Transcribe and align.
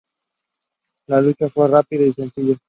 La 1.07 1.21
lucha 1.21 1.47
fue 1.47 1.67
rápida 1.67 2.01
y 2.05 2.13
sencilla. 2.13 2.55